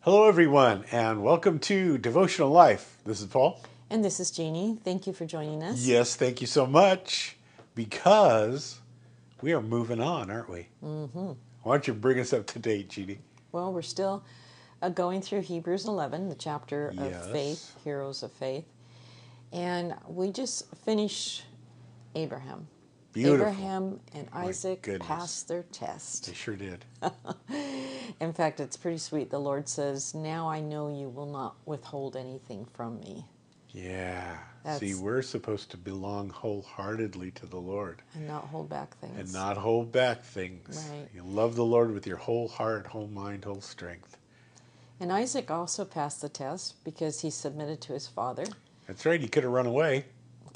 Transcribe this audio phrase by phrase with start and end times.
[0.00, 2.96] Hello, everyone, and welcome to Devotional Life.
[3.04, 3.60] This is Paul.
[3.90, 4.78] And this is Jeannie.
[4.82, 5.84] Thank you for joining us.
[5.84, 7.36] Yes, thank you so much
[7.74, 8.78] because
[9.42, 10.68] we are moving on, aren't we?
[10.82, 11.32] Mm-hmm.
[11.62, 13.18] Why don't you bring us up to date, Jeannie?
[13.52, 14.24] Well, we're still
[14.80, 17.26] uh, going through Hebrews 11, the chapter Yes.
[17.26, 18.64] of faith, heroes of faith.
[19.52, 21.44] And we just finished
[22.14, 22.68] Abraham.
[23.12, 23.46] Beautiful.
[23.48, 26.26] Abraham and Isaac passed their test.
[26.26, 26.84] They sure did.
[28.20, 29.30] In fact, it's pretty sweet.
[29.30, 33.24] The Lord says, Now I know you will not withhold anything from me
[33.72, 34.38] Yeah.
[34.62, 39.18] That's- See, we're supposed to belong wholeheartedly to the Lord and not hold back things.
[39.18, 40.86] and not hold back things.
[40.90, 41.08] Right.
[41.14, 44.18] You love the Lord with your whole heart, whole mind, whole strength.
[45.00, 48.44] And Isaac also passed the test because he submitted to his father.
[48.86, 49.18] That's right.
[49.20, 50.04] He could have run away.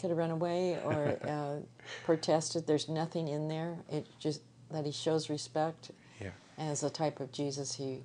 [0.04, 1.56] Could have run away or uh,
[2.04, 2.66] protested.
[2.66, 3.78] There's nothing in there.
[3.90, 5.92] It just that he shows respect.
[6.20, 6.28] Yeah.
[6.58, 8.02] As a type of Jesus, he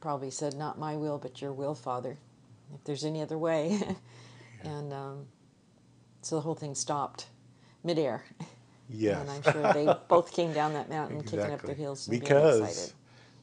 [0.00, 2.18] probably said, "Not my will, but your will, Father."
[2.74, 3.80] If there's any other way,
[4.62, 5.26] and um,
[6.20, 7.28] so the whole thing stopped
[7.82, 8.24] midair.
[8.90, 9.20] Yes.
[9.22, 12.22] And I'm sure they both came down that mountain, kicking up their heels and being
[12.30, 12.92] excited.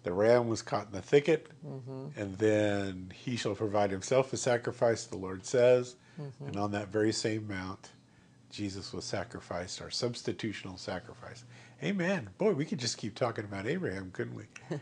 [0.04, 2.20] The ram was caught in the thicket, Mm-hmm.
[2.20, 5.96] and then he shall provide himself a sacrifice, the Lord says.
[6.20, 6.48] Mm-hmm.
[6.48, 7.90] And on that very same mount,
[8.50, 11.44] Jesus was sacrificed, our substitutional sacrifice.
[11.84, 12.30] Amen.
[12.38, 14.44] Boy, we could just keep talking about Abraham, couldn't we?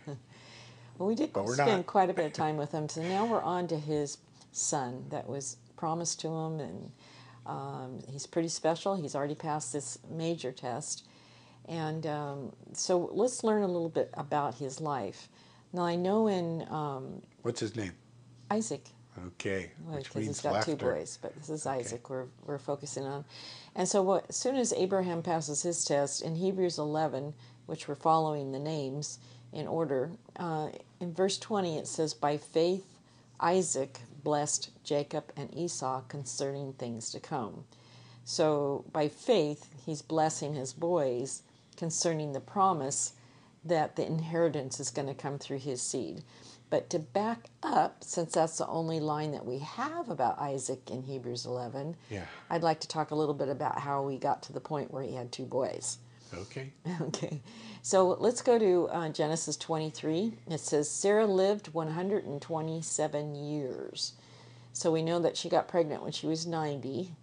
[0.98, 2.90] Well, we did But spend quite a bit of time with him.
[2.90, 4.18] So now we're on to his
[4.52, 6.92] son that was promised to him, and
[7.46, 8.96] um, he's pretty special.
[8.96, 11.06] He's already passed this major test.
[11.68, 15.28] And um, so let's learn a little bit about his life.
[15.74, 17.92] Now, I know in um, What's his name?
[18.50, 18.86] Isaac,
[19.26, 20.76] Okay, because means he's got laughter.
[20.76, 23.26] two boys, but this is Isaac we're, we're focusing on.
[23.76, 27.34] And so, what, as soon as Abraham passes his test in Hebrews 11,
[27.66, 29.20] which we're following the names
[29.52, 32.86] in order, uh, in verse 20 it says, By faith
[33.40, 37.64] Isaac blessed Jacob and Esau concerning things to come.
[38.24, 41.42] So, by faith, he's blessing his boys
[41.78, 43.14] concerning the promise
[43.64, 46.24] that the inheritance is going to come through his seed.
[46.70, 51.04] But to back up, since that's the only line that we have about Isaac in
[51.04, 52.26] Hebrews 11, Yeah.
[52.50, 55.04] I'd like to talk a little bit about how we got to the point where
[55.04, 55.98] he had two boys.
[56.34, 56.72] Okay.
[57.02, 57.42] Okay,
[57.82, 60.34] so let's go to uh, Genesis 23.
[60.50, 64.14] It says Sarah lived 127 years.
[64.74, 67.14] So we know that she got pregnant when she was 90.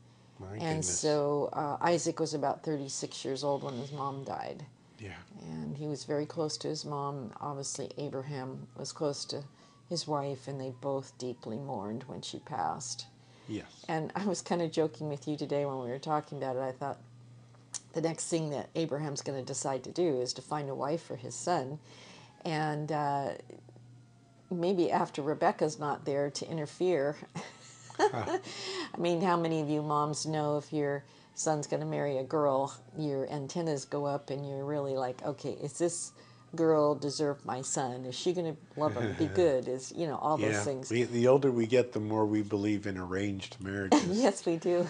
[0.40, 0.98] My and goodness.
[0.98, 4.64] so uh, Isaac was about 36 years old when his mom died.
[4.98, 5.12] yeah.
[5.50, 7.30] And he was very close to his mom.
[7.40, 9.42] Obviously, Abraham was close to
[9.90, 13.06] his wife, and they both deeply mourned when she passed.
[13.46, 13.84] Yes.
[13.88, 16.62] And I was kind of joking with you today when we were talking about it.
[16.62, 16.98] I thought
[17.92, 21.02] the next thing that Abraham's going to decide to do is to find a wife
[21.02, 21.78] for his son.
[22.44, 23.32] And uh,
[24.50, 27.16] maybe after Rebecca's not there to interfere.
[27.98, 28.40] I
[28.98, 32.74] mean, how many of you moms know if your son's going to marry a girl,
[32.96, 36.12] your antennas go up and you're really like, okay, is this
[36.54, 38.04] girl deserve my son?
[38.04, 39.68] Is she going to love him, be good?
[39.68, 40.88] Is, you know, all those things.
[40.88, 44.04] The, the older we get, the more we believe in arranged marriages.
[44.24, 44.88] Yes, we do.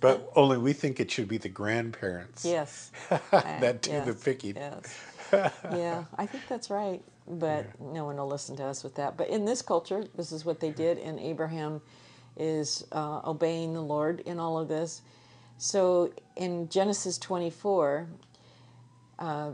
[0.00, 2.92] But only we think it should be the grandparents Yes.
[3.30, 4.56] that do the Yes, picking.
[4.56, 4.98] Yes.
[5.32, 7.02] yeah, I think that's right.
[7.26, 9.16] But no one will listen to us with that.
[9.16, 11.80] But in this culture, this is what they did, and Abraham
[12.36, 15.02] is uh, obeying the Lord in all of this.
[15.58, 18.08] So in Genesis 24,
[19.18, 19.50] uh,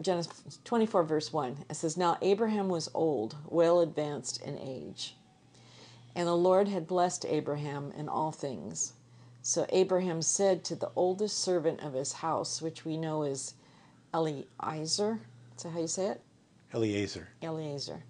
[0.00, 5.14] Genesis 24, verse 1, it says, Now Abraham was old, well advanced in age,
[6.14, 8.92] and the Lord had blessed Abraham in all things.
[9.42, 13.54] So Abraham said to the oldest servant of his house, which we know is
[14.14, 15.20] Eliezer,
[15.56, 16.20] is that how you say it?
[16.74, 17.28] Eliezer.
[17.42, 18.02] Eliezer,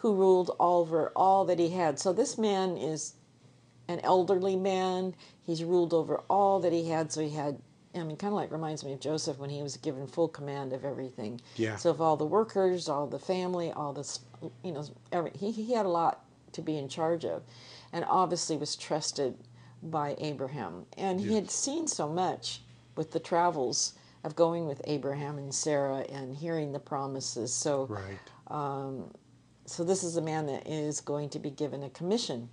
[0.00, 1.98] who ruled over all that he had.
[1.98, 3.14] So this man is
[3.86, 5.14] an elderly man.
[5.42, 7.12] He's ruled over all that he had.
[7.12, 7.58] So he had,
[7.94, 10.72] I mean, kind of like reminds me of Joseph when he was given full command
[10.72, 11.38] of everything.
[11.56, 11.76] Yeah.
[11.76, 14.20] So of all the workers, all the family, all this,
[14.64, 17.42] you know, every, he, he had a lot to be in charge of,
[17.92, 19.36] and obviously was trusted
[19.82, 20.86] by Abraham.
[20.96, 22.62] And he had seen so much
[22.96, 23.94] with the travels
[24.24, 27.52] of going with Abraham and Sarah and hearing the promises.
[27.52, 28.18] So Right.
[28.48, 29.10] Um,
[29.70, 32.48] so this is a man that is going to be given a commission.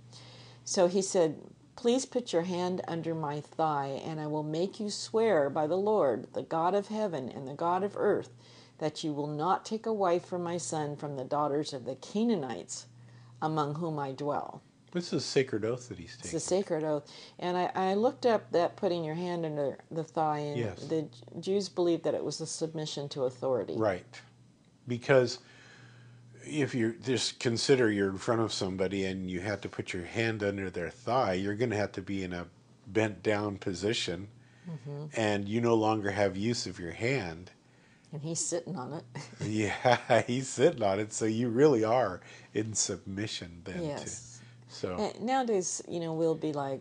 [0.64, 1.40] So he said,
[1.74, 5.76] Please put your hand under my thigh, and I will make you swear by the
[5.76, 8.30] Lord, the God of heaven and the God of earth,
[8.78, 11.96] that you will not take a wife for my son from the daughters of the
[11.96, 12.86] Canaanites
[13.42, 14.62] among whom I dwell.
[14.92, 16.36] This is a sacred oath that he's taking.
[16.36, 17.10] It's a sacred oath.
[17.38, 20.84] And I, I looked up that putting your hand under the thigh, and Yes.
[20.84, 21.06] the
[21.40, 23.74] Jews believed that it was a submission to authority.
[23.76, 24.20] Right.
[24.86, 25.38] Because
[26.48, 30.04] if you just consider you're in front of somebody and you have to put your
[30.04, 32.46] hand under their thigh, you're going to have to be in a
[32.86, 34.28] bent down position
[34.68, 35.06] mm-hmm.
[35.14, 37.50] and you no longer have use of your hand.
[38.12, 39.04] And he's sitting on it.
[39.44, 41.12] yeah, he's sitting on it.
[41.12, 42.20] So you really are
[42.54, 43.82] in submission then.
[43.82, 44.40] Yes.
[44.70, 46.80] To, so and nowadays, you know, we'll be like,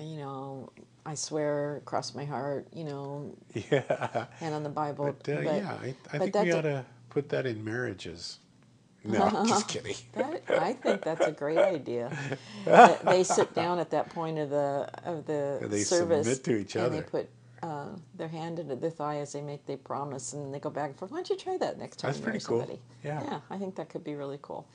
[0.00, 0.70] you know,
[1.04, 3.36] I swear across my heart, you know,
[3.70, 5.16] yeah, and on the Bible.
[5.24, 8.38] But, uh, but yeah, I, I think we ought to put that in marriages.
[9.04, 9.96] No, I'm just kidding.
[10.12, 12.16] that, I think that's a great idea.
[13.04, 16.76] they sit down at that point of the of the they service submit to each
[16.76, 17.28] and they put
[17.62, 20.90] uh, their hand into their thigh as they make their promise, and they go back
[20.90, 21.10] and forth.
[21.10, 22.60] Why don't you try that next time That's pretty cool.
[22.60, 22.80] somebody?
[23.04, 23.22] Yeah.
[23.24, 24.66] yeah, I think that could be really cool.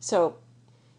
[0.00, 0.36] So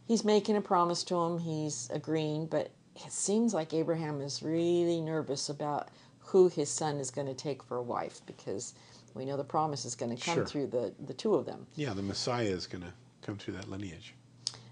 [0.08, 1.40] he's making a promise to him.
[1.40, 5.90] He's agreeing, but it seems like Abraham is really nervous about
[6.26, 8.74] who his son is going to take for a wife because
[9.14, 10.46] we know the promise is going to come Sure.
[10.46, 11.66] through the, the two of them.
[11.76, 14.14] Yeah, the Messiah is going to come through that lineage.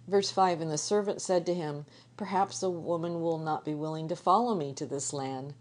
[0.08, 1.86] Verse 5 And the servant said to him,
[2.18, 5.54] Perhaps the woman will not be willing to follow me to this land.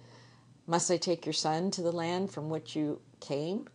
[0.66, 3.68] Must I take your son to the land from which you came?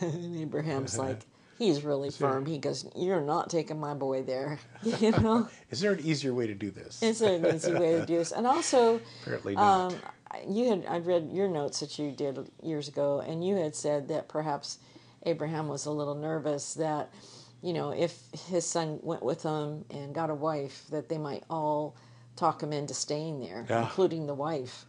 [0.00, 1.20] and Abraham's like,
[1.58, 2.44] He's really firm.
[2.44, 4.58] He goes, You're not taking my boy there.
[5.00, 5.48] You know?
[5.70, 7.02] Is there an easier way to do this?
[7.02, 8.32] Is there an easy way to do this?
[8.32, 9.92] And also, Apparently not.
[9.92, 9.98] um,
[10.48, 14.08] you had I'd read your notes that you did years ago, and you had said
[14.08, 14.78] that perhaps
[15.24, 17.12] Abraham was a little nervous that,
[17.62, 21.44] you know, if his son went with him and got a wife, that they might
[21.48, 21.94] all
[22.36, 23.82] talk him into staying there, Yeah.
[23.82, 24.86] including the wife.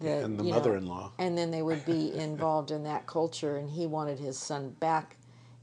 [0.00, 1.12] That, and the mother-in-law.
[1.18, 5.16] and then they would be involved in that culture, and he wanted his son back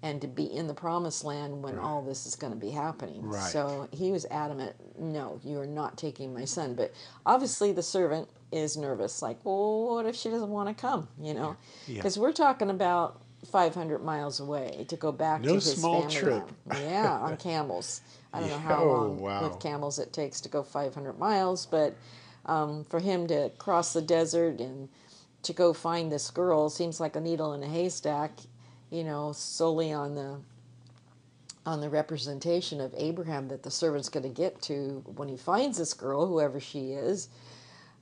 [0.03, 3.23] and to be in the promised land when all this is going to be happening.
[3.23, 3.41] Right.
[3.51, 6.75] So he was adamant, no, you are not taking my son.
[6.75, 6.93] But
[7.25, 11.07] obviously, the servant is nervous, like, well, what if she doesn't want to come?
[11.19, 11.55] You know,
[11.87, 11.95] Yeah.
[11.95, 16.15] because we're talking about 500 miles away to go back No to his small family.
[16.15, 16.51] trip.
[16.67, 16.83] land.
[16.83, 18.01] Yeah, on camels.
[18.33, 19.47] I don't know Yeah, how oh, long wow.
[19.47, 21.95] with camels it takes to go 500 miles, but
[22.45, 24.89] um, for him to cross the desert and
[25.43, 28.31] to go find this girl seems like a needle in a haystack,
[28.93, 30.37] you know, solely on the
[31.65, 35.77] on the representation of Abraham that the servant's going to get to when he finds
[35.77, 37.29] this girl, whoever she is.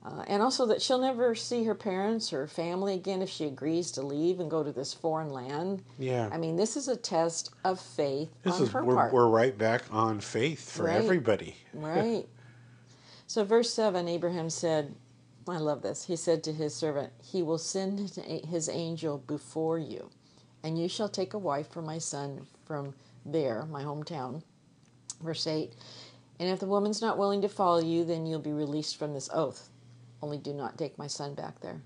[0.04, 3.92] Uh, and also that she'll never see her parents or family again if she agrees
[3.92, 5.80] to leave and go to this foreign land.
[5.96, 6.28] Yeah.
[6.32, 9.12] I mean, this is a test of faith This on is her we're, part.
[9.12, 10.96] we're right back on faith for Right.
[10.96, 11.56] everybody.
[11.72, 12.26] Right.
[13.28, 14.94] So, verse 7 Abraham said,
[15.48, 16.04] I love this.
[16.04, 18.16] He said to his servant, He will send his-
[18.46, 20.10] his angel before you,
[20.64, 22.94] and you shall take a wife for my son from
[23.24, 24.42] there, my hometown.
[25.22, 25.72] Verse 8
[26.40, 29.30] And if the woman's not willing to follow you, then you'll be released from this
[29.32, 29.68] oath.
[30.22, 31.80] Only do not take my son back there.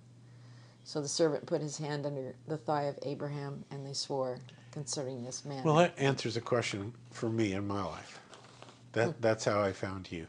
[0.84, 4.38] So the servant put his hand under the thigh of Abraham, and they swore
[4.70, 5.64] concerning this man.
[5.64, 8.20] Well, that answers a question for me in my life.
[8.92, 9.20] That Hmm.
[9.20, 10.26] that's how I found you.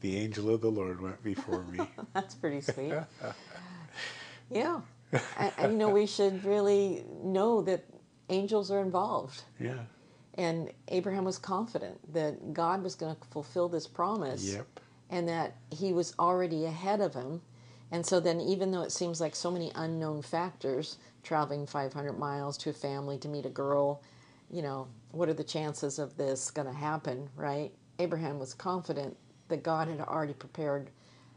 [0.00, 1.78] The angel of the Lord went before me.
[2.12, 2.92] That's pretty sweet.
[4.50, 4.80] yeah.
[5.38, 7.84] And, you know, we should really know that
[8.28, 9.42] angels are involved.
[9.60, 9.74] yeah.
[10.34, 14.66] And Abraham was confident that God was going to fulfill this promise Yep.
[15.10, 17.42] and that he was already ahead of him.
[17.90, 22.56] And so then, even though it seems like so many unknown factors, traveling 500 miles
[22.58, 24.00] to a family to meet a girl,
[24.50, 27.70] you know, what are the chances of this going to happen, right?
[27.98, 29.14] Abraham was confident
[29.48, 30.88] that God had already prepared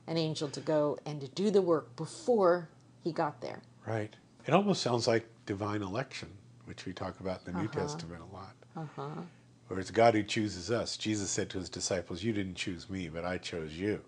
[0.08, 2.70] an angel to go and to do the work before
[3.04, 3.62] he got there.
[3.86, 4.16] Right.
[4.46, 6.30] It almost sounds like divine election,
[6.66, 7.82] which we talk about in the New Uh-huh.
[7.82, 8.56] Testament a lot.
[8.76, 9.22] Uh-huh.
[9.68, 10.98] Where it's God who chooses us.
[10.98, 14.02] Jesus said to his disciples, You didn't choose me, but I chose you.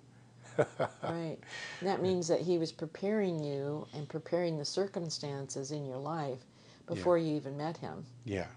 [1.03, 1.37] Right.
[1.83, 6.39] That means that he was preparing you and preparing the circumstances in your life
[6.87, 8.05] before you even met him.
[8.25, 8.47] Yeah.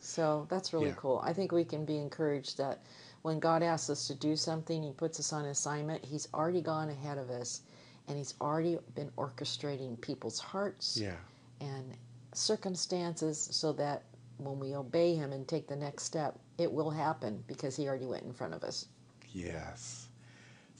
[0.00, 0.94] So that's really Yeah.
[0.96, 1.20] cool.
[1.24, 2.80] I think we can be encouraged that
[3.22, 6.90] when God asks us to do something, He puts us on assignment, He's already gone
[6.90, 7.62] ahead of us
[8.08, 11.16] and He's already been orchestrating people's hearts Yeah.
[11.60, 11.96] and
[12.34, 14.04] circumstances so that
[14.38, 18.06] when we obey Him and take the next step, it will happen because He already
[18.06, 18.86] went in front of us.
[19.32, 20.08] Yes.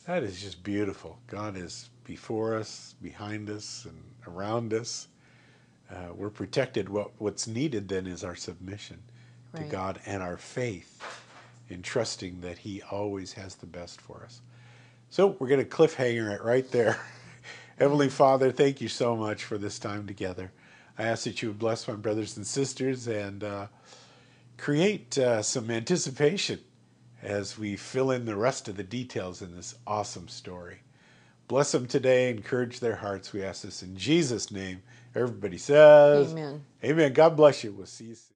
[0.07, 1.19] That is just beautiful.
[1.29, 5.09] God is before us, behind us, and around us.
[5.91, 6.89] Uh, we're protected.
[6.89, 8.99] What, what's needed then is our submission
[9.55, 11.03] to God and our faith
[11.69, 14.41] in trusting that He always has the best for us.
[15.13, 16.99] So we're going to cliffhanger it right there.
[17.79, 20.51] Heavenly Father, thank you so much for this time together.
[20.99, 23.67] I ask that you would bless my brothers and sisters and uh,
[24.57, 26.61] create uh, some anticipation
[27.21, 30.79] as we fill in the rest of the details in this awesome story.
[31.47, 33.35] Bless them today, encourage their hearts.
[33.35, 34.83] We ask this in Jesus' name.
[35.15, 36.65] Everybody says, Amen.
[36.83, 37.13] Amen.
[37.13, 37.73] God bless you.
[37.73, 38.32] We'll see you soon.